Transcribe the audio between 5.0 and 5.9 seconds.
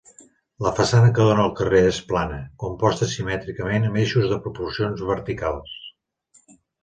verticals.